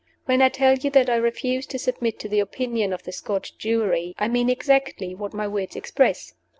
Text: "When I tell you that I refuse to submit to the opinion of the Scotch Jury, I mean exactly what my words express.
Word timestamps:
"When 0.25 0.41
I 0.41 0.49
tell 0.49 0.75
you 0.79 0.89
that 0.89 1.11
I 1.11 1.15
refuse 1.15 1.67
to 1.67 1.77
submit 1.77 2.17
to 2.21 2.27
the 2.27 2.39
opinion 2.39 2.91
of 2.91 3.03
the 3.03 3.11
Scotch 3.11 3.55
Jury, 3.59 4.15
I 4.17 4.29
mean 4.29 4.49
exactly 4.49 5.13
what 5.13 5.31
my 5.35 5.47
words 5.47 5.75
express. 5.75 6.33